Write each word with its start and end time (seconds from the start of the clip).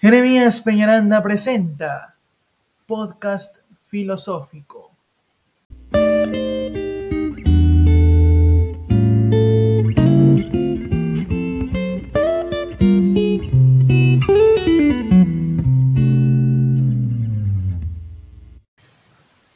Jeremías 0.00 0.62
Peñaranda 0.62 1.22
presenta 1.22 2.14
Podcast 2.86 3.54
Filosófico. 3.88 4.92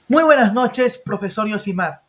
Muy 0.08 0.24
buenas 0.24 0.52
noches, 0.52 0.98
profesor 0.98 1.48
Yosimar. 1.48 2.02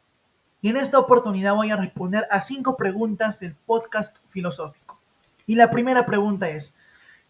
Y 0.61 0.67
en 0.67 0.75
esta 0.75 0.99
oportunidad 0.99 1.55
voy 1.55 1.71
a 1.71 1.77
responder 1.77 2.27
a 2.29 2.41
cinco 2.41 2.75
preguntas 2.75 3.39
del 3.39 3.55
podcast 3.65 4.17
filosófico. 4.31 4.99
Y 5.47 5.55
la 5.55 5.71
primera 5.71 6.05
pregunta 6.05 6.49
es, 6.49 6.75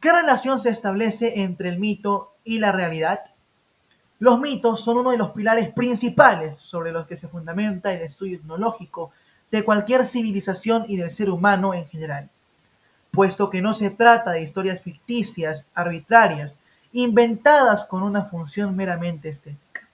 ¿qué 0.05 0.11
relación 0.11 0.59
se 0.59 0.69
establece 0.69 1.41
entre 1.41 1.67
el 1.67 1.79
mito 1.79 2.35
y 2.43 2.59
la 2.59 2.71
realidad? 2.71 3.21
Los 4.19 4.39
mitos 4.39 4.83
son 4.83 4.99
uno 4.99 5.09
de 5.09 5.17
los 5.17 5.31
pilares 5.31 5.69
principales 5.69 6.59
sobre 6.59 6.91
los 6.91 7.07
que 7.07 7.17
se 7.17 7.27
fundamenta 7.27 7.91
el 7.91 8.03
estudio 8.03 8.37
etnológico 8.37 9.09
de 9.49 9.63
cualquier 9.63 10.05
civilización 10.05 10.85
y 10.87 10.97
del 10.97 11.09
ser 11.09 11.31
humano 11.31 11.73
en 11.73 11.87
general, 11.87 12.29
puesto 13.09 13.49
que 13.49 13.63
no 13.63 13.73
se 13.73 13.89
trata 13.89 14.29
de 14.29 14.43
historias 14.43 14.79
ficticias, 14.79 15.69
arbitrarias, 15.73 16.59
inventadas 16.93 17.85
con 17.85 18.03
una 18.03 18.25
función 18.25 18.75
meramente 18.75 19.29
estética, 19.29 19.89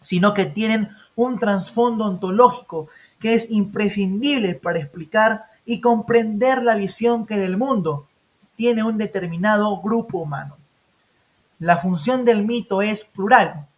sino 0.00 0.34
que 0.34 0.46
tienen 0.46 0.88
un 1.14 1.38
trasfondo 1.38 2.06
ontológico 2.06 2.88
que 3.20 3.34
es 3.34 3.52
imprescindible 3.52 4.56
para 4.56 4.80
explicar 4.80 5.44
y 5.64 5.80
comprender 5.80 6.64
la 6.64 6.74
visión 6.74 7.24
que 7.24 7.38
del 7.38 7.56
mundo 7.56 8.08
tiene 8.58 8.82
un 8.82 8.98
determinado 8.98 9.80
grupo 9.80 10.18
humano. 10.18 10.56
La 11.60 11.76
función 11.76 12.24
del 12.24 12.44
mito 12.44 12.82
es 12.82 13.04
plural. 13.04 13.68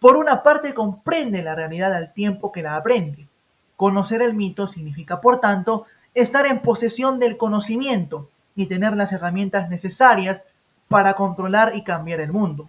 Por 0.00 0.16
una 0.16 0.42
parte 0.42 0.74
comprende 0.74 1.40
la 1.40 1.54
realidad 1.54 1.94
al 1.94 2.12
tiempo 2.12 2.50
que 2.50 2.64
la 2.64 2.74
aprende. 2.74 3.28
Conocer 3.76 4.22
el 4.22 4.34
mito 4.34 4.66
significa, 4.66 5.20
por 5.20 5.38
tanto, 5.40 5.86
estar 6.14 6.46
en 6.46 6.62
posesión 6.62 7.20
del 7.20 7.36
conocimiento 7.36 8.28
y 8.56 8.66
tener 8.66 8.96
las 8.96 9.12
herramientas 9.12 9.68
necesarias 9.68 10.44
para 10.88 11.14
controlar 11.14 11.76
y 11.76 11.84
cambiar 11.84 12.18
el 12.18 12.32
mundo. 12.32 12.68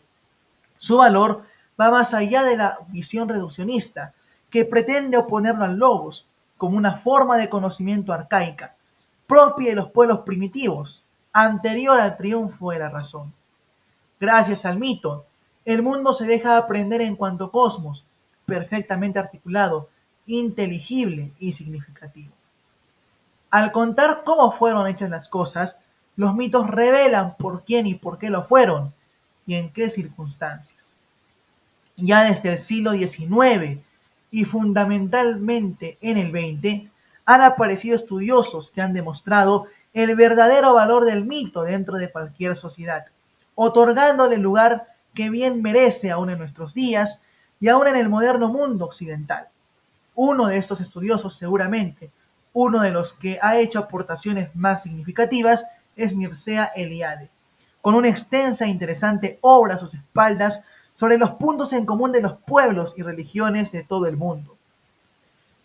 Su 0.77 0.97
valor 0.97 1.45
va 1.81 1.89
más 1.89 2.13
allá 2.13 2.43
de 2.43 2.57
la 2.57 2.77
visión 2.89 3.27
reduccionista, 3.27 4.13
que 4.51 4.65
pretende 4.65 5.17
oponerlo 5.17 5.65
al 5.65 5.77
logos 5.77 6.27
como 6.59 6.77
una 6.77 6.97
forma 6.99 7.37
de 7.37 7.49
conocimiento 7.49 8.13
arcaica, 8.13 8.75
propia 9.25 9.69
de 9.69 9.75
los 9.75 9.89
pueblos 9.89 10.19
primitivos, 10.19 11.04
anterior 11.35 11.99
al 11.99 12.15
triunfo 12.15 12.71
de 12.71 12.79
la 12.79 12.87
razón. 12.87 13.33
Gracias 14.21 14.65
al 14.65 14.79
mito, 14.79 15.25
el 15.65 15.83
mundo 15.83 16.13
se 16.13 16.25
deja 16.25 16.55
aprender 16.55 17.01
en 17.01 17.17
cuanto 17.17 17.51
cosmos, 17.51 18.05
perfectamente 18.45 19.19
articulado, 19.19 19.89
inteligible 20.27 21.33
y 21.37 21.51
significativo. 21.51 22.31
Al 23.51 23.73
contar 23.73 24.23
cómo 24.23 24.53
fueron 24.53 24.87
hechas 24.87 25.09
las 25.09 25.27
cosas, 25.27 25.81
los 26.15 26.33
mitos 26.35 26.69
revelan 26.69 27.35
por 27.35 27.65
quién 27.65 27.85
y 27.85 27.95
por 27.95 28.17
qué 28.17 28.29
lo 28.29 28.45
fueron 28.45 28.93
y 29.45 29.55
en 29.55 29.73
qué 29.73 29.89
circunstancias. 29.89 30.93
Ya 31.97 32.23
desde 32.23 32.53
el 32.53 32.59
siglo 32.59 32.93
XIX 32.93 33.79
y 34.31 34.45
fundamentalmente 34.45 35.97
en 35.99 36.17
el 36.17 36.31
XX, 36.31 36.89
han 37.25 37.41
aparecido 37.41 37.97
estudiosos 37.97 38.71
que 38.71 38.81
han 38.81 38.93
demostrado 38.93 39.67
el 39.95 40.15
verdadero 40.15 40.75
valor 40.75 41.05
del 41.05 41.25
mito 41.25 41.63
dentro 41.63 41.97
de 41.97 42.11
cualquier 42.11 42.55
sociedad 42.55 43.05
otorgándole 43.55 44.35
el 44.35 44.41
lugar 44.41 44.87
que 45.13 45.29
bien 45.29 45.61
merece 45.61 46.11
aún 46.11 46.29
en 46.29 46.37
nuestros 46.37 46.73
días 46.73 47.19
y 47.59 47.69
aún 47.69 47.87
en 47.87 47.95
el 47.95 48.09
moderno 48.09 48.49
mundo 48.49 48.85
occidental. 48.85 49.47
Uno 50.13 50.47
de 50.47 50.57
estos 50.57 50.81
estudiosos, 50.81 51.35
seguramente, 51.35 52.11
uno 52.53 52.81
de 52.81 52.91
los 52.91 53.13
que 53.13 53.39
ha 53.41 53.57
hecho 53.57 53.79
aportaciones 53.79 54.53
más 54.55 54.83
significativas, 54.83 55.65
es 55.95 56.13
Mircea 56.13 56.71
Eliade, 56.75 57.29
con 57.81 57.95
una 57.95 58.09
extensa 58.09 58.65
e 58.65 58.69
interesante 58.69 59.39
obra 59.41 59.75
a 59.75 59.79
sus 59.79 59.93
espaldas 59.93 60.61
sobre 60.95 61.17
los 61.17 61.31
puntos 61.31 61.71
en 61.73 61.85
común 61.85 62.11
de 62.11 62.21
los 62.21 62.33
pueblos 62.33 62.93
y 62.97 63.01
religiones 63.01 63.71
de 63.71 63.83
todo 63.83 64.05
el 64.07 64.17
mundo. 64.17 64.57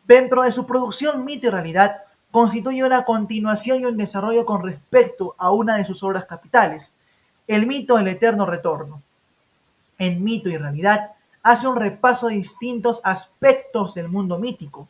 Dentro 0.06 0.42
de 0.42 0.52
su 0.52 0.66
producción 0.66 1.24
Mito 1.24 1.48
y 1.48 1.50
Realidad, 1.50 2.02
constituye 2.30 2.84
una 2.84 3.04
continuación 3.04 3.80
y 3.80 3.84
un 3.86 3.96
desarrollo 3.96 4.46
con 4.46 4.62
respecto 4.62 5.34
a 5.38 5.50
una 5.50 5.76
de 5.76 5.84
sus 5.84 6.02
obras 6.02 6.26
capitales, 6.26 6.94
el 7.48 7.66
mito 7.66 7.96
del 7.96 8.08
eterno 8.08 8.46
retorno. 8.46 9.02
En 9.98 10.22
mito 10.22 10.48
y 10.48 10.56
realidad 10.56 11.12
hace 11.42 11.66
un 11.66 11.76
repaso 11.76 12.28
de 12.28 12.36
distintos 12.36 13.00
aspectos 13.04 13.94
del 13.94 14.08
mundo 14.08 14.38
mítico, 14.38 14.88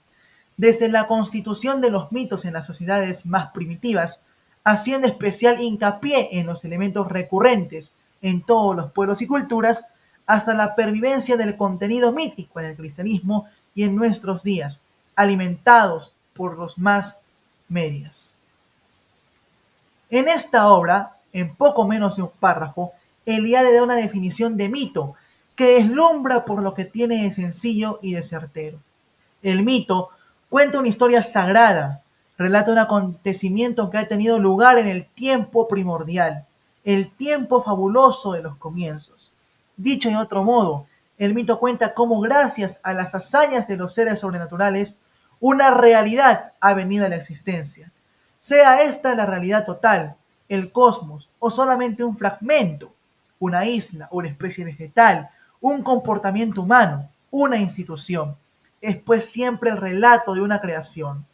desde 0.57 0.89
la 0.89 1.07
constitución 1.07 1.81
de 1.81 1.91
los 1.91 2.13
mitos 2.13 2.45
en 2.45 2.53
las 2.53 2.67
sociedades 2.67 3.25
más 3.25 3.51
primitivas, 3.53 4.23
haciendo 4.63 5.07
especial 5.07 5.61
hincapié 5.63 6.39
en 6.39 6.47
los 6.47 6.65
elementos 6.65 7.09
recurrentes 7.09 7.95
en 8.21 8.43
todos 8.43 8.77
los 8.77 8.93
pueblos 8.93 9.23
y 9.23 9.27
culturas, 9.27 9.87
hasta 10.27 10.55
la 10.55 10.75
pervivencia 10.75 11.37
del 11.37 11.57
contenido 11.57 12.13
mítico 12.13 12.61
en 12.61 12.67
el 12.67 12.77
cristianismo 12.77 13.47
y 13.75 13.85
en 13.85 13.97
nuestros 13.97 14.43
días, 14.43 14.81
alimentados 15.17 16.13
por 16.35 16.57
los 16.57 16.79
más 16.79 17.19
medias. 17.71 18.37
En 20.11 20.29
esta 20.29 20.69
obra 20.69 21.17
en 21.33 21.55
poco 21.55 21.87
menos 21.87 22.17
de 22.17 22.23
un 22.23 22.31
párrafo, 22.31 22.93
Eliade 23.25 23.73
da 23.73 23.83
una 23.83 23.97
definición 23.97 24.57
de 24.57 24.69
mito 24.69 25.15
que 25.55 25.75
deslumbra 25.75 26.45
por 26.45 26.63
lo 26.63 26.75
que 26.75 26.85
tiene 26.85 27.23
de 27.23 27.33
sencillo 27.33 27.99
y 28.03 28.15
de 28.15 28.23
certero. 28.23 28.79
El 29.43 29.63
mito 29.63 30.11
cuenta 30.49 30.79
una 30.79 30.89
historia 30.89 31.23
sagrada, 31.23 32.03
relata 32.37 32.73
un 32.73 32.79
acontecimiento 32.79 33.91
que 33.91 33.99
ha 33.99 34.09
tenido 34.09 34.39
lugar 34.39 34.79
en 34.79 34.89
el 34.89 35.07
tiempo 35.07 35.69
primordial, 35.69 36.47
el 36.85 37.11
tiempo 37.11 37.63
fabuloso 37.63 38.33
de 38.33 38.43
los 38.43 38.57
comienzos. 38.57 39.33
Dicho 39.77 40.09
de 40.09 40.17
otro 40.17 40.43
modo, 40.43 40.87
el 41.19 41.35
mito 41.35 41.59
cuenta 41.59 41.95
cómo 41.95 42.21
gracias 42.21 42.81
a 42.83 42.95
las 42.95 43.15
hazañas 43.15 43.69
de 43.69 43.77
los 43.77 43.93
seres 43.93 44.21
sobrenaturales, 44.21 44.97
una 45.41 45.71
realidad 45.71 46.53
ha 46.61 46.75
venido 46.75 47.07
a 47.07 47.09
la 47.09 47.17
existencia. 47.17 47.91
Sea 48.41 48.83
esta 48.83 49.15
la 49.15 49.27
realidad 49.27 49.65
total, 49.65 50.17
el 50.49 50.71
cosmos 50.73 51.29
o 51.39 51.51
solamente 51.51 52.05
un 52.05 52.17
fragmento, 52.17 52.93
una 53.39 53.65
isla, 53.65 54.09
una 54.11 54.29
especie 54.29 54.65
vegetal, 54.65 55.31
un 55.61 55.83
comportamiento 55.83 56.63
humano, 56.63 57.09
una 57.31 57.57
institución. 57.57 58.37
Es 58.81 58.97
pues 58.97 59.31
siempre 59.31 59.71
el 59.71 59.77
relato 59.77 60.35
de 60.35 60.43
una 60.43 60.61
creación. 60.61 61.27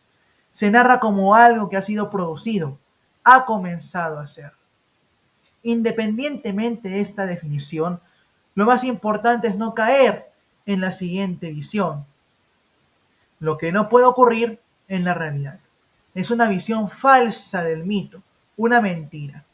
Se 0.50 0.70
narra 0.70 1.00
como 1.00 1.34
algo 1.34 1.68
que 1.68 1.76
ha 1.76 1.82
sido 1.82 2.10
producido, 2.10 2.78
ha 3.24 3.44
comenzado 3.44 4.20
a 4.20 4.26
ser. 4.26 4.52
Independientemente 5.62 6.88
de 6.88 7.00
esta 7.00 7.26
definición, 7.26 8.00
lo 8.54 8.66
más 8.66 8.84
importante 8.84 9.48
es 9.48 9.56
no 9.56 9.74
caer 9.74 10.30
en 10.64 10.80
la 10.80 10.92
siguiente 10.92 11.50
visión. 11.50 12.04
Lo 13.38 13.58
que 13.58 13.72
no 13.72 13.88
puede 13.88 14.06
ocurrir 14.06 14.60
en 14.88 15.04
la 15.04 15.14
realidad. 15.14 15.58
Es 16.14 16.30
una 16.30 16.48
visión 16.48 16.90
falsa 16.90 17.62
del 17.62 17.84
mito 17.84 18.22
una 18.56 18.80
mentira. 18.80 19.44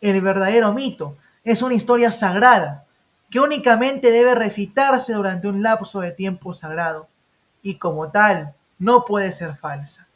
El 0.00 0.20
verdadero 0.20 0.72
mito 0.72 1.16
es 1.44 1.62
una 1.62 1.74
historia 1.74 2.10
sagrada 2.10 2.84
que 3.30 3.40
únicamente 3.40 4.10
debe 4.10 4.34
recitarse 4.34 5.12
durante 5.12 5.46
un 5.46 5.62
lapso 5.62 6.00
de 6.00 6.10
tiempo 6.10 6.52
sagrado 6.54 7.08
y 7.62 7.76
como 7.76 8.10
tal 8.10 8.54
no 8.78 9.04
puede 9.04 9.32
ser 9.32 9.56
falsa. 9.56 10.06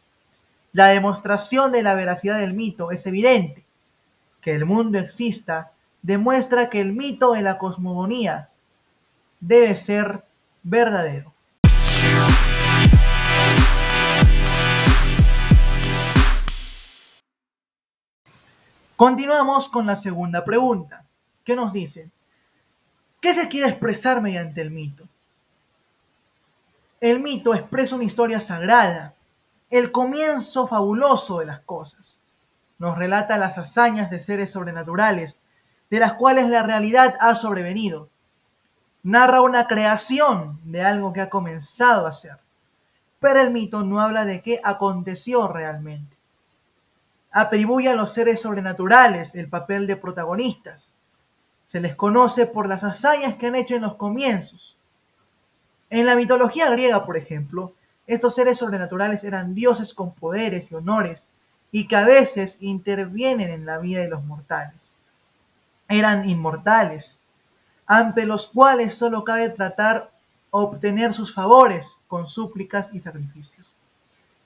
La 0.73 0.89
demostración 0.89 1.71
de 1.71 1.83
la 1.83 1.95
veracidad 1.95 2.39
del 2.39 2.55
mito 2.55 2.91
es 2.91 3.07
evidente. 3.07 3.65
Que 4.41 4.55
el 4.55 4.65
mundo 4.65 4.99
exista 4.99 5.71
demuestra 6.03 6.69
que 6.71 6.81
el 6.81 6.93
mito 6.93 7.33
de 7.33 7.43
la 7.43 7.59
cosmogonía 7.59 8.49
debe 9.41 9.77
ser 9.77 10.25
verdadero. 10.63 11.33
Continuamos 18.97 19.69
con 19.69 19.87
la 19.87 19.97
segunda 19.97 20.45
pregunta, 20.45 21.05
¿Qué 21.43 21.57
nos 21.57 21.73
dice, 21.73 22.11
¿qué 23.21 23.35
se 23.35 23.49
quiere 23.49 23.69
expresar 23.69 24.23
mediante 24.23 24.61
el 24.61 24.71
mito? 24.71 25.09
El 27.01 27.19
mito 27.19 27.55
expresa 27.55 27.97
una 27.97 28.05
historia 28.05 28.41
sagrada, 28.41 29.15
el 29.69 29.91
comienzo 29.91 30.69
fabuloso 30.69 31.41
de 31.41 31.47
las 31.47 31.59
cosas. 31.61 32.21
Nos 32.79 32.97
relata 32.97 33.37
las 33.37 33.59
hazañas 33.59 34.11
de 34.11 34.21
seres 34.21 34.53
sobrenaturales, 34.53 35.41
de 35.91 35.99
las 35.99 36.13
cuales 36.13 36.49
la 36.49 36.63
realidad 36.63 37.17
ha 37.21 37.35
sobrevenido. 37.35 38.09
Narra 39.03 39.43
una 39.43 39.67
creación 39.67 40.61
de 40.65 40.83
algo 40.83 41.13
que 41.13 41.21
ha 41.21 41.29
comenzado 41.29 42.07
a 42.07 42.13
ser. 42.13 42.39
Pero 43.19 43.41
el 43.41 43.51
mito 43.51 43.83
no 43.83 44.01
habla 44.01 44.25
de 44.25 44.41
qué 44.41 44.61
aconteció 44.63 45.49
realmente 45.49 46.14
atribuye 47.35 47.89
a 47.89 47.97
los 47.97 48.13
seres 48.13 48.41
sobrenaturales 48.41 49.35
el 49.35 49.49
papel 49.49 49.89
de 49.89 49.97
protagonistas, 49.97 50.95
Se 51.67 51.81
les 51.81 51.97
conoce 51.97 52.47
por 52.47 52.69
las 52.69 52.85
hazañas 52.85 53.35
que 53.35 53.49
han 53.49 53.57
hecho 53.57 53.75
en 53.75 53.83
los 53.83 53.97
comienzos. 53.97 54.77
En 55.91 56.07
la 56.07 56.15
mitología 56.15 56.71
griega, 56.71 57.05
por 57.05 57.17
ejemplo, 57.17 57.73
estos 58.07 58.37
seres 58.37 58.59
sobrenaturales 58.59 59.25
eran 59.25 59.55
dioses 59.55 59.95
con 59.95 60.13
poderes 60.13 60.71
y 60.71 60.77
honores 60.77 61.27
y 61.73 61.89
que 61.89 61.97
a 61.97 62.05
veces 62.05 62.59
intervienen 62.61 63.51
en 63.51 63.67
la 63.67 63.79
vida 63.79 64.03
de 64.03 64.11
los 64.11 64.23
mortales. 64.25 64.93
Eran 65.89 66.29
inmortales, 66.29 67.19
ante 67.87 68.27
los 68.27 68.47
cuales 68.47 68.95
solo 68.95 69.25
cabe 69.25 69.49
tratar 69.49 70.13
obtener 70.51 71.15
sus 71.15 71.35
favores 71.35 71.97
con 72.07 72.29
súplicas 72.29 72.91
y 72.93 73.01
sacrificios. 73.01 73.75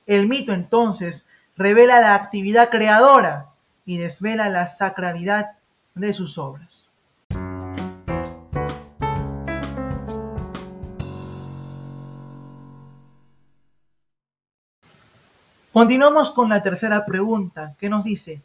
El 0.07 0.27
mito 0.27 0.55
entonces 0.55 1.27
revela 1.59 1.99
la 1.99 2.15
actividad 2.15 2.71
creadora 2.71 3.49
y 3.85 3.99
desvela 3.99 4.49
la 4.49 4.69
sacralidad 4.69 5.57
de 5.97 6.13
sus 6.13 6.39
obras. 6.39 6.95
Continuamos 15.73 16.31
con 16.31 16.49
la 16.49 16.63
tercera 16.63 17.05
pregunta, 17.05 17.75
que 17.79 17.89
nos 17.89 18.05
dice, 18.05 18.41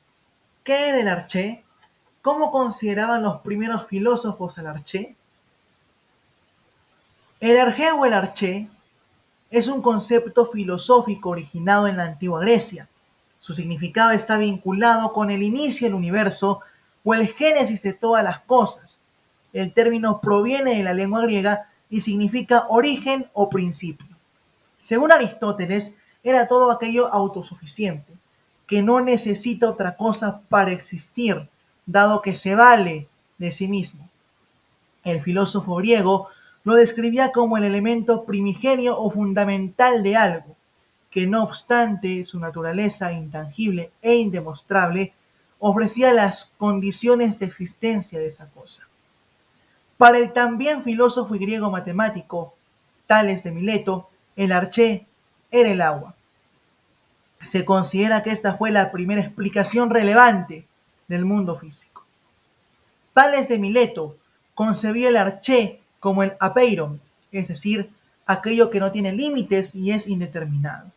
¿qué 0.64 0.90
era 0.90 1.00
el 1.00 1.08
arché? 1.08 1.64
¿Cómo 2.24 2.52
consideraban 2.52 3.22
los 3.22 3.42
primeros 3.42 3.86
filósofos 3.88 4.58
al 4.58 4.68
arché? 4.68 5.16
El 7.40 7.60
arché 7.60 7.92
o 7.92 8.06
el 8.06 8.14
arché 8.14 8.68
es 9.52 9.68
un 9.68 9.84
concepto 9.84 10.48
filosófico 10.48 11.30
originado 11.30 11.88
en 11.88 11.98
la 11.98 12.06
antigua 12.06 12.40
Grecia. 12.40 12.88
Su 13.44 13.54
significado 13.56 14.12
está 14.12 14.38
vinculado 14.38 15.12
con 15.12 15.30
el 15.30 15.44
inicio 15.44 15.86
del 15.86 15.96
universo 15.96 16.62
o 17.04 17.14
el 17.14 17.28
génesis 17.28 17.84
de 17.84 17.92
todas 17.92 18.24
las 18.24 18.40
cosas. 18.40 19.02
El 19.52 19.74
término 19.74 20.22
proviene 20.22 20.78
de 20.78 20.84
la 20.84 20.94
lengua 20.94 21.24
griega 21.24 21.68
y 21.90 22.00
significa 22.00 22.68
origen 22.70 23.30
o 23.34 23.50
principio. 23.50 24.08
Según 24.78 25.12
Aristóteles, 25.12 25.94
era 26.24 26.48
todo 26.48 26.72
aquello 26.72 27.14
autosuficiente, 27.14 28.14
que 28.66 28.82
no 28.82 29.02
necesita 29.02 29.70
otra 29.70 29.98
cosa 29.98 30.40
para 30.48 30.72
existir, 30.72 31.50
dado 31.86 32.22
que 32.22 32.36
se 32.36 32.56
vale 32.56 33.10
de 33.40 33.52
sí 33.52 33.68
mismo. 33.68 34.08
El 35.04 35.20
filósofo 35.20 35.76
griego 35.76 36.30
lo 36.64 36.76
describía 36.76 37.34
como 37.34 37.58
el 37.58 37.66
elemento 37.66 38.24
primigenio 38.24 38.98
o 38.98 39.12
fundamental 39.12 40.02
de 40.02 40.16
algo, 40.16 40.56
que 41.14 41.28
no 41.28 41.44
obstante 41.44 42.26
su 42.26 42.40
naturaleza 42.40 43.14
intangible 43.14 43.92
e 44.02 44.16
indemostrable, 44.16 45.14
ofrecía 45.60 46.12
las 46.12 46.46
condiciones 46.58 47.38
de 47.38 47.46
existencia 47.46 48.18
de 48.18 48.26
esa 48.26 48.48
cosa. 48.48 48.88
Para 49.96 50.18
el 50.18 50.34
también 50.34 50.84
filósofo 50.84 51.36
y 51.36 51.40
griego 51.40 51.70
matemático 51.70 52.56
Tales 53.06 53.44
de 53.44 53.52
Mileto, 53.52 54.10
el 54.36 54.52
arché 54.52 55.06
era 55.52 55.70
el 55.70 55.82
agua. 55.82 56.16
Se 57.42 57.64
considera 57.64 58.24
que 58.24 58.32
esta 58.32 58.56
fue 58.56 58.72
la 58.72 58.92
primera 58.92 59.22
explicación 59.22 59.92
relevante 59.92 60.66
del 61.08 61.26
mundo 61.26 61.56
físico. 61.56 62.06
Tales 63.14 63.50
de 63.50 63.60
Mileto 63.60 64.18
concebía 64.56 65.10
el 65.10 65.18
arché 65.18 65.80
como 66.00 66.24
el 66.24 66.34
apeiron, 66.40 67.00
es 67.32 67.50
decir, 67.50 67.92
aquello 68.26 68.72
que 68.72 68.80
no 68.80 68.92
tiene 68.92 69.14
límites 69.14 69.76
y 69.76 69.92
es 69.92 70.08
indeterminado. 70.08 70.92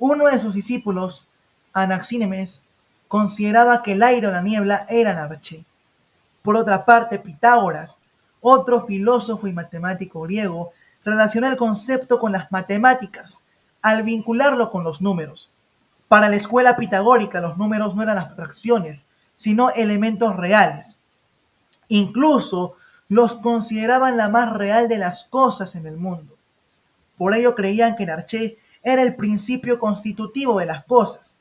Uno 0.00 0.24
de 0.24 0.38
sus 0.38 0.54
discípulos, 0.54 1.28
Anaxímenes, 1.74 2.64
consideraba 3.06 3.82
que 3.82 3.92
el 3.92 4.02
aire 4.02 4.28
o 4.28 4.30
la 4.30 4.40
niebla 4.40 4.86
eran 4.88 5.18
arché. 5.18 5.62
Por 6.40 6.56
otra 6.56 6.86
parte, 6.86 7.18
Pitágoras, 7.18 7.98
otro 8.40 8.86
filósofo 8.86 9.46
y 9.46 9.52
matemático 9.52 10.22
griego, 10.22 10.72
relacionó 11.04 11.48
el 11.48 11.56
concepto 11.56 12.18
con 12.18 12.32
las 12.32 12.50
matemáticas 12.50 13.44
al 13.82 14.02
vincularlo 14.02 14.70
con 14.70 14.84
los 14.84 15.02
números. 15.02 15.50
Para 16.08 16.30
la 16.30 16.36
escuela 16.36 16.76
pitagórica 16.76 17.42
los 17.42 17.58
números 17.58 17.94
no 17.94 18.02
eran 18.02 18.16
abstracciones, 18.16 19.06
sino 19.36 19.68
elementos 19.68 20.34
reales. 20.34 20.98
Incluso 21.88 22.74
los 23.10 23.36
consideraban 23.36 24.16
la 24.16 24.30
más 24.30 24.50
real 24.50 24.88
de 24.88 24.96
las 24.96 25.24
cosas 25.24 25.74
en 25.74 25.84
el 25.84 25.98
mundo. 25.98 26.36
Por 27.18 27.34
ello 27.34 27.54
creían 27.54 27.96
que 27.96 28.04
el 28.04 28.10
arché 28.10 28.58
era 28.82 29.02
el 29.02 29.16
principio 29.16 29.78
constitutivo 29.78 30.58
de 30.58 30.66
las 30.66 30.84
cosas. 30.84 31.36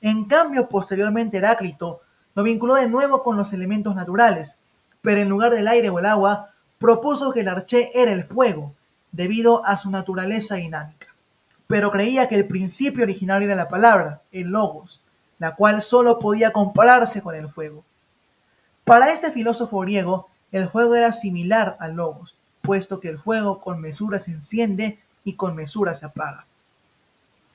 En 0.00 0.24
cambio, 0.24 0.68
posteriormente 0.68 1.38
Heráclito 1.38 2.00
lo 2.34 2.42
vinculó 2.42 2.74
de 2.74 2.88
nuevo 2.88 3.22
con 3.22 3.36
los 3.36 3.52
elementos 3.52 3.94
naturales, 3.94 4.58
pero 5.02 5.20
en 5.20 5.28
lugar 5.28 5.52
del 5.52 5.68
aire 5.68 5.90
o 5.90 5.98
el 5.98 6.06
agua, 6.06 6.50
propuso 6.78 7.32
que 7.32 7.40
el 7.40 7.48
arché 7.48 7.90
era 7.94 8.12
el 8.12 8.24
fuego, 8.24 8.74
debido 9.12 9.64
a 9.64 9.78
su 9.78 9.90
naturaleza 9.90 10.56
dinámica 10.56 11.06
pero 11.66 11.90
creía 11.90 12.28
que 12.28 12.36
el 12.36 12.46
principio 12.46 13.02
original 13.02 13.42
era 13.42 13.54
la 13.54 13.68
palabra, 13.68 14.22
el 14.30 14.48
logos, 14.48 15.02
la 15.38 15.54
cual 15.54 15.82
sólo 15.82 16.18
podía 16.18 16.52
compararse 16.52 17.22
con 17.22 17.34
el 17.34 17.48
fuego. 17.48 17.84
Para 18.84 19.12
este 19.12 19.32
filósofo 19.32 19.80
griego, 19.80 20.28
el 20.52 20.68
fuego 20.68 20.94
era 20.94 21.12
similar 21.12 21.76
al 21.80 21.94
logos, 21.94 22.36
puesto 22.62 23.00
que 23.00 23.08
el 23.08 23.18
fuego 23.18 23.60
con 23.60 23.80
mesura 23.80 24.20
se 24.20 24.30
enciende 24.30 25.00
y 25.24 25.34
con 25.34 25.56
mesura 25.56 25.94
se 25.94 26.06
apaga. 26.06 26.46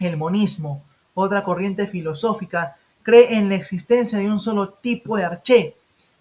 El 0.01 0.17
monismo, 0.17 0.83
otra 1.13 1.43
corriente 1.43 1.85
filosófica, 1.85 2.75
cree 3.03 3.37
en 3.37 3.49
la 3.49 3.55
existencia 3.55 4.17
de 4.17 4.31
un 4.31 4.39
solo 4.39 4.69
tipo 4.69 5.15
de 5.15 5.25
arché, 5.25 5.75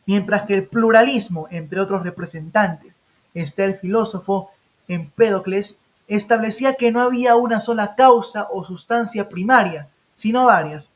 mientras 0.05 0.43
que 0.43 0.55
el 0.55 0.67
pluralismo, 0.67 1.49
entre 1.51 1.81
otros 1.81 2.03
representantes, 2.03 3.01
está 3.33 3.65
el 3.65 3.79
filósofo 3.79 4.51
Empédocles, 4.87 5.79
establecía 6.09 6.75
que 6.75 6.93
no 6.93 7.01
había 7.01 7.37
una 7.37 7.63
sola 7.63 7.95
causa 7.95 8.49
o 8.51 8.65
sustancia 8.65 9.31
primaria, 9.31 9.89
sino 10.15 10.45
varias. 10.45 10.91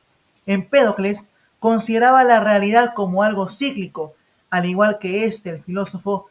Empédocles 0.45 1.25
consideraba 1.59 2.23
la 2.23 2.39
realidad 2.39 2.93
como 2.93 3.23
algo 3.23 3.49
cíclico, 3.49 4.13
al 4.51 4.67
igual 4.67 4.99
que 4.99 5.25
este, 5.25 5.49
el 5.49 5.63
filósofo 5.63 6.27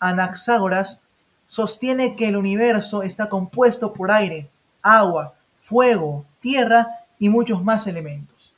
Anaxágoras, 0.00 1.02
sostiene 1.46 2.16
que 2.16 2.26
el 2.26 2.36
universo 2.36 3.04
está 3.04 3.28
compuesto 3.28 3.92
por 3.92 4.10
aire, 4.10 4.50
agua, 4.82 5.34
fuego, 5.68 6.24
tierra 6.40 6.88
y 7.18 7.28
muchos 7.28 7.62
más 7.62 7.86
elementos. 7.86 8.54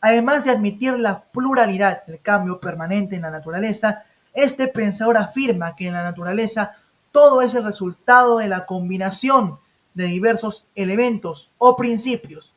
Además 0.00 0.44
de 0.44 0.50
admitir 0.50 0.98
la 0.98 1.22
pluralidad, 1.22 2.02
el 2.06 2.20
cambio 2.20 2.60
permanente 2.60 3.16
en 3.16 3.22
la 3.22 3.30
naturaleza, 3.30 4.04
este 4.34 4.68
pensador 4.68 5.16
afirma 5.16 5.74
que 5.74 5.86
en 5.86 5.94
la 5.94 6.02
naturaleza 6.02 6.76
todo 7.12 7.42
es 7.42 7.54
el 7.54 7.64
resultado 7.64 8.38
de 8.38 8.48
la 8.48 8.66
combinación 8.66 9.58
de 9.94 10.04
diversos 10.04 10.68
elementos 10.74 11.50
o 11.58 11.76
principios, 11.76 12.54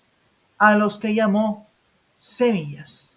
a 0.57 0.75
los 0.75 0.99
que 0.99 1.15
llamó 1.15 1.67
semillas. 2.17 3.12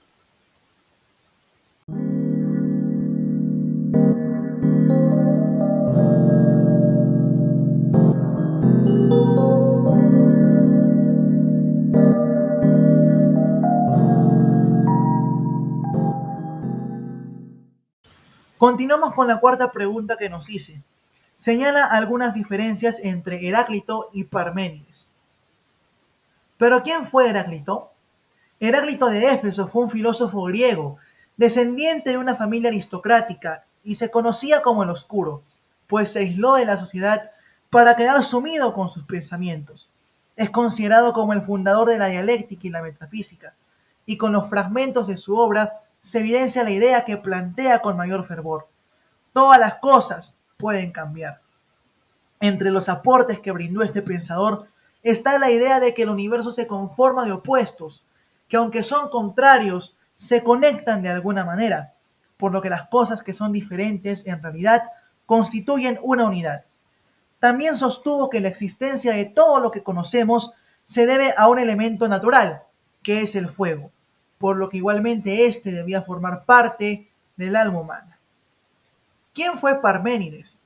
Continuamos 18.58 19.12
con 19.12 19.28
la 19.28 19.38
cuarta 19.38 19.70
pregunta 19.70 20.16
que 20.16 20.30
nos 20.30 20.46
dice, 20.46 20.82
señala 21.36 21.84
algunas 21.84 22.32
diferencias 22.32 22.98
entre 23.02 23.46
Heráclito 23.46 24.08
y 24.14 24.24
Parménides. 24.24 25.10
¿Pero 26.56 26.82
quién 26.82 27.06
fue 27.06 27.28
Heráclito? 27.28 27.90
Heráclito 28.58 29.10
de 29.10 29.26
Éfeso 29.28 29.68
fue 29.68 29.82
un 29.82 29.90
filósofo 29.90 30.44
griego, 30.44 30.96
descendiente 31.36 32.10
de 32.10 32.16
una 32.16 32.34
familia 32.36 32.70
aristocrática 32.70 33.64
y 33.84 33.96
se 33.96 34.10
conocía 34.10 34.62
como 34.62 34.84
el 34.84 34.88
oscuro, 34.90 35.42
pues 35.86 36.12
se 36.12 36.20
aisló 36.20 36.54
de 36.54 36.64
la 36.64 36.78
sociedad 36.78 37.32
para 37.68 37.94
quedar 37.94 38.24
sumido 38.24 38.72
con 38.72 38.88
sus 38.88 39.04
pensamientos. 39.04 39.90
Es 40.34 40.48
considerado 40.48 41.12
como 41.12 41.34
el 41.34 41.42
fundador 41.42 41.90
de 41.90 41.98
la 41.98 42.06
dialéctica 42.06 42.66
y 42.66 42.70
la 42.70 42.80
metafísica, 42.80 43.54
y 44.06 44.16
con 44.16 44.32
los 44.32 44.48
fragmentos 44.48 45.08
de 45.08 45.18
su 45.18 45.36
obra 45.36 45.82
se 46.06 46.20
evidencia 46.20 46.62
la 46.62 46.70
idea 46.70 47.04
que 47.04 47.16
plantea 47.16 47.80
con 47.80 47.96
mayor 47.96 48.28
fervor. 48.28 48.68
Todas 49.32 49.58
las 49.58 49.78
cosas, 49.78 50.36
pueden 50.56 50.92
cambiar. 50.92 51.40
Entre 52.38 52.70
los 52.70 52.88
aportes 52.88 53.40
que 53.40 53.50
brindó 53.50 53.82
este 53.82 54.02
pensador 54.02 54.68
está 55.02 55.36
la 55.36 55.50
idea 55.50 55.80
de 55.80 55.94
que 55.94 56.02
el 56.02 56.10
universo 56.10 56.52
se 56.52 56.68
conforma 56.68 57.24
de 57.24 57.32
opuestos, 57.32 58.04
que 58.46 58.56
aunque 58.56 58.84
son 58.84 59.08
contrarios, 59.08 59.96
se 60.14 60.44
conectan 60.44 61.02
de 61.02 61.08
alguna 61.08 61.44
manera, 61.44 61.94
por 62.36 62.52
lo 62.52 62.62
que 62.62 62.70
las 62.70 62.86
cosas 62.86 63.24
que 63.24 63.34
son 63.34 63.50
diferentes 63.50 64.28
en 64.28 64.40
realidad 64.40 64.84
constituyen 65.26 65.98
una 66.02 66.26
unidad. 66.26 66.66
También 67.40 67.76
sostuvo 67.76 68.30
que 68.30 68.38
la 68.38 68.46
existencia 68.46 69.12
de 69.12 69.24
todo 69.24 69.58
lo 69.58 69.72
que 69.72 69.82
conocemos 69.82 70.52
se 70.84 71.04
debe 71.04 71.34
a 71.36 71.48
un 71.48 71.58
elemento 71.58 72.06
natural, 72.06 72.62
que 73.02 73.22
es 73.22 73.34
el 73.34 73.48
fuego, 73.48 73.90
por 74.38 74.56
lo 74.56 74.68
que 74.68 74.78
igualmente 74.78 75.46
éste 75.46 75.72
debía 75.72 76.02
formar 76.02 76.44
parte 76.44 77.08
del 77.36 77.56
alma 77.56 77.80
humana. 77.80 78.18
¿Quién 79.32 79.58
fue 79.58 79.80
Parménides? 79.80 80.62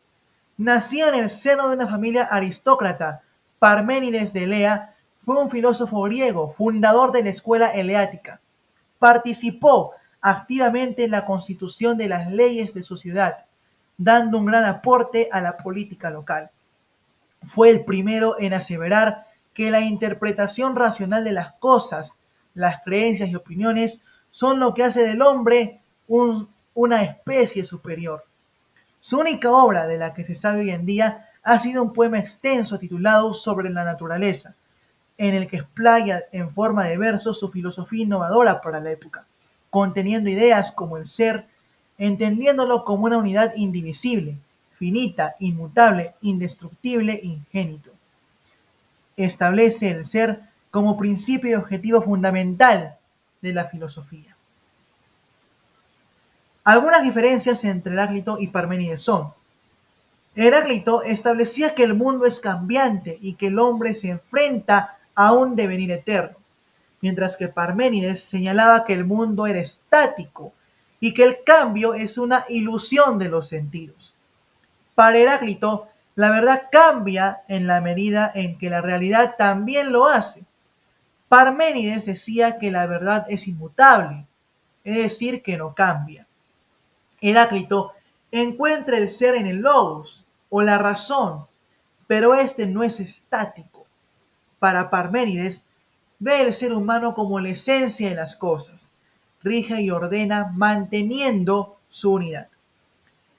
Nacido 0.56 1.08
en 1.08 1.14
el 1.14 1.30
seno 1.30 1.68
de 1.68 1.76
una 1.76 1.88
familia 1.88 2.24
aristócrata, 2.24 3.22
Parménides 3.58 4.32
de 4.32 4.44
Elea 4.44 4.94
fue 5.24 5.40
un 5.40 5.50
filósofo 5.50 6.02
griego, 6.02 6.54
fundador 6.56 7.12
de 7.12 7.22
la 7.22 7.30
escuela 7.30 7.70
eleática. 7.70 8.40
Participó 8.98 9.92
activamente 10.20 11.04
en 11.04 11.12
la 11.12 11.24
constitución 11.24 11.96
de 11.96 12.08
las 12.08 12.30
leyes 12.30 12.74
de 12.74 12.82
su 12.82 12.96
ciudad, 12.96 13.44
dando 13.96 14.38
un 14.38 14.46
gran 14.46 14.64
aporte 14.64 15.28
a 15.32 15.40
la 15.40 15.56
política 15.56 16.10
local. 16.10 16.50
Fue 17.54 17.70
el 17.70 17.84
primero 17.84 18.38
en 18.38 18.54
aseverar 18.54 19.26
que 19.54 19.70
la 19.70 19.80
interpretación 19.80 20.76
racional 20.76 21.24
de 21.24 21.32
las 21.32 21.52
cosas, 21.54 22.16
las 22.60 22.82
creencias 22.84 23.30
y 23.30 23.34
opiniones 23.34 24.00
son 24.28 24.60
lo 24.60 24.74
que 24.74 24.84
hace 24.84 25.02
del 25.06 25.22
hombre 25.22 25.80
una 26.74 27.02
especie 27.02 27.64
superior. 27.64 28.24
Su 29.00 29.18
única 29.18 29.50
obra 29.50 29.86
de 29.86 29.96
la 29.96 30.12
que 30.12 30.24
se 30.24 30.34
sabe 30.34 30.60
hoy 30.60 30.70
en 30.70 30.84
día 30.84 31.28
ha 31.42 31.58
sido 31.58 31.82
un 31.82 31.92
poema 31.92 32.18
extenso 32.18 32.78
titulado 32.78 33.32
Sobre 33.32 33.70
la 33.70 33.82
naturaleza, 33.82 34.54
en 35.16 35.34
el 35.34 35.46
que 35.46 35.56
explaya 35.56 36.24
en 36.32 36.52
forma 36.52 36.84
de 36.84 36.98
verso 36.98 37.32
su 37.32 37.50
filosofía 37.50 38.04
innovadora 38.04 38.60
para 38.60 38.80
la 38.80 38.90
época, 38.90 39.24
conteniendo 39.70 40.28
ideas 40.28 40.70
como 40.72 40.96
el 40.96 41.06
ser, 41.06 41.46
entendiéndolo 41.96 42.84
como 42.84 43.06
una 43.06 43.18
unidad 43.18 43.54
indivisible, 43.56 44.36
finita, 44.78 45.36
inmutable, 45.38 46.14
indestructible, 46.20 47.20
ingénito. 47.22 47.90
Establece 49.16 49.90
el 49.90 50.04
ser 50.04 50.49
como 50.70 50.96
principio 50.96 51.50
y 51.50 51.54
objetivo 51.54 52.02
fundamental 52.02 52.96
de 53.40 53.52
la 53.52 53.66
filosofía. 53.66 54.36
Algunas 56.64 57.02
diferencias 57.02 57.64
entre 57.64 57.92
Heráclito 57.94 58.38
y 58.38 58.48
Parménides 58.48 59.02
son: 59.02 59.32
Heráclito 60.36 61.02
establecía 61.02 61.74
que 61.74 61.84
el 61.84 61.94
mundo 61.94 62.26
es 62.26 62.38
cambiante 62.38 63.18
y 63.20 63.34
que 63.34 63.48
el 63.48 63.58
hombre 63.58 63.94
se 63.94 64.10
enfrenta 64.10 64.98
a 65.14 65.32
un 65.32 65.56
devenir 65.56 65.90
eterno, 65.90 66.36
mientras 67.00 67.36
que 67.36 67.48
Parménides 67.48 68.22
señalaba 68.22 68.84
que 68.84 68.92
el 68.92 69.04
mundo 69.04 69.46
era 69.46 69.58
estático 69.58 70.52
y 71.00 71.14
que 71.14 71.24
el 71.24 71.42
cambio 71.44 71.94
es 71.94 72.18
una 72.18 72.44
ilusión 72.48 73.18
de 73.18 73.28
los 73.28 73.48
sentidos. 73.48 74.14
Para 74.94 75.18
Heráclito, 75.18 75.88
la 76.14 76.30
verdad 76.30 76.68
cambia 76.70 77.40
en 77.48 77.66
la 77.66 77.80
medida 77.80 78.30
en 78.34 78.58
que 78.58 78.68
la 78.68 78.82
realidad 78.82 79.34
también 79.38 79.92
lo 79.92 80.06
hace. 80.06 80.44
Parménides 81.30 82.06
decía 82.06 82.58
que 82.58 82.72
la 82.72 82.88
verdad 82.88 83.24
es 83.28 83.46
inmutable, 83.46 84.26
es 84.82 84.96
decir, 84.96 85.44
que 85.44 85.56
no 85.56 85.76
cambia. 85.76 86.26
Heráclito 87.20 87.92
encuentra 88.32 88.98
el 88.98 89.10
ser 89.10 89.36
en 89.36 89.46
el 89.46 89.58
logos 89.58 90.26
o 90.48 90.60
la 90.60 90.76
razón, 90.76 91.46
pero 92.08 92.34
este 92.34 92.66
no 92.66 92.82
es 92.82 92.98
estático. 92.98 93.86
Para 94.58 94.90
Parménides, 94.90 95.64
ve 96.18 96.42
el 96.42 96.52
ser 96.52 96.72
humano 96.72 97.14
como 97.14 97.38
la 97.38 97.50
esencia 97.50 98.08
de 98.08 98.16
las 98.16 98.34
cosas, 98.34 98.90
rige 99.40 99.80
y 99.82 99.90
ordena 99.92 100.50
manteniendo 100.52 101.76
su 101.90 102.12
unidad. 102.12 102.48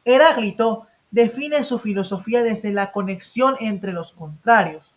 Heráclito 0.06 0.88
define 1.12 1.66
su 1.66 1.78
filosofía 1.78 2.42
desde 2.42 2.72
la 2.72 2.94
conexión 2.94 3.58
entre 3.60 3.92
los 3.92 4.14
contrarios. 4.14 4.94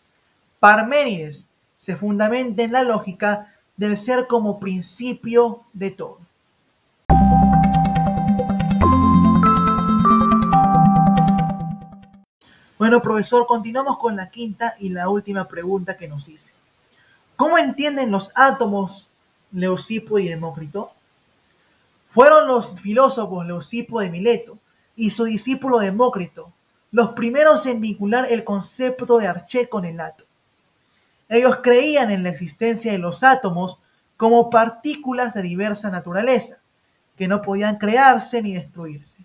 Parménides 0.60 1.48
se 1.84 1.96
fundamenta 1.96 2.62
en 2.62 2.72
la 2.72 2.82
lógica 2.82 3.52
del 3.76 3.98
ser 3.98 4.26
como 4.26 4.58
principio 4.58 5.64
de 5.74 5.90
todo. 5.90 6.18
Bueno, 12.78 13.02
profesor, 13.02 13.46
continuamos 13.46 13.98
con 13.98 14.16
la 14.16 14.30
quinta 14.30 14.76
y 14.80 14.88
la 14.88 15.10
última 15.10 15.46
pregunta 15.46 15.98
que 15.98 16.08
nos 16.08 16.24
dice. 16.24 16.54
¿Cómo 17.36 17.58
entienden 17.58 18.10
los 18.10 18.32
átomos 18.34 19.10
Leucipo 19.52 20.18
y 20.18 20.30
Demócrito? 20.30 20.90
Fueron 22.12 22.48
los 22.48 22.80
filósofos 22.80 23.44
Leucipo 23.44 24.00
de 24.00 24.08
Mileto 24.08 24.56
y 24.96 25.10
su 25.10 25.24
discípulo 25.24 25.80
Demócrito 25.80 26.50
los 26.92 27.10
primeros 27.10 27.66
en 27.66 27.82
vincular 27.82 28.32
el 28.32 28.42
concepto 28.42 29.18
de 29.18 29.26
arché 29.26 29.68
con 29.68 29.84
el 29.84 30.00
átomo. 30.00 30.33
Ellos 31.28 31.60
creían 31.62 32.10
en 32.10 32.22
la 32.22 32.30
existencia 32.30 32.92
de 32.92 32.98
los 32.98 33.22
átomos 33.22 33.80
como 34.16 34.50
partículas 34.50 35.34
de 35.34 35.42
diversa 35.42 35.90
naturaleza, 35.90 36.58
que 37.16 37.28
no 37.28 37.42
podían 37.42 37.78
crearse 37.78 38.42
ni 38.42 38.54
destruirse. 38.54 39.24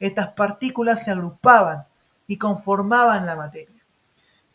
Estas 0.00 0.28
partículas 0.28 1.04
se 1.04 1.10
agrupaban 1.10 1.84
y 2.26 2.36
conformaban 2.36 3.26
la 3.26 3.36
materia. 3.36 3.74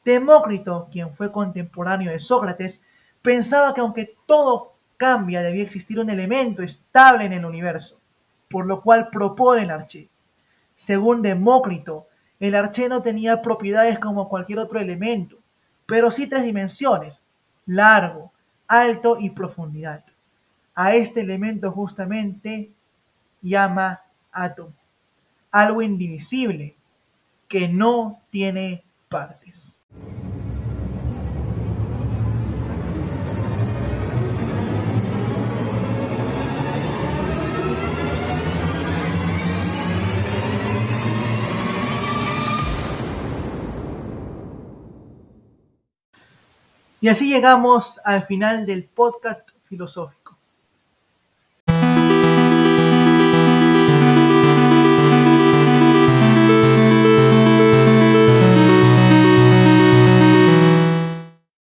Demócrito, 0.06 0.88
quien 0.92 1.14
fue 1.14 1.32
contemporáneo 1.32 2.12
de 2.12 2.20
Sócrates, 2.20 2.82
pensaba 3.22 3.74
que 3.74 3.82
aunque 3.82 4.16
todo 4.26 4.74
cambia, 4.98 5.42
debía 5.42 5.64
existir 5.64 6.00
un 6.00 6.10
elemento 6.10 6.62
estable 6.62 7.26
en 7.26 7.34
el 7.34 7.46
universo, 7.46 8.00
por 8.50 8.66
lo 8.66 8.82
cual 8.82 9.10
propone 9.10 9.64
el 9.64 9.72
arché. 9.72 10.10
Según 10.76 11.22
Demócrito, 11.22 12.08
el 12.40 12.56
arché 12.56 12.90
no 12.90 13.02
tenía 13.02 13.42
propiedades 13.42 14.00
como 14.00 14.28
cualquier 14.28 14.60
otro 14.60 14.80
elemento, 14.80 15.38
pero 15.86 16.12
sí 16.12 16.28
tres 16.28 16.44
dimensiones, 16.44 17.24
largo, 17.66 18.32
alto 18.68 19.18
y 19.20 19.30
profundidad. 19.30 20.04
A 20.76 20.96
este 20.96 21.22
elemento 21.22 21.72
justamente 21.72 22.72
llama 23.42 24.02
átomo, 24.32 24.74
algo 25.52 25.82
indivisible, 25.82 26.76
que 27.48 27.68
no 27.68 28.20
tiene 28.32 28.84
partes. 29.10 29.73
Y 47.04 47.10
así 47.10 47.28
llegamos 47.28 48.00
al 48.06 48.26
final 48.28 48.66
del 48.66 48.86
podcast 48.86 49.50
filosófico. 49.66 50.23